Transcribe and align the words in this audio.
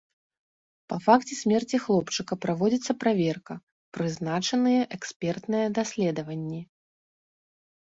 Па 0.93 0.97
факце 1.07 1.33
смерці 1.41 1.77
хлопчыка 1.85 2.33
праводзіцца 2.47 2.91
праверка, 3.05 3.53
прызначаныя 4.01 4.81
экспертныя 5.01 5.65
даследаванні. 5.81 6.61